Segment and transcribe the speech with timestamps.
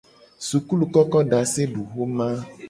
[0.47, 2.27] Sukulukokodaseduxoma.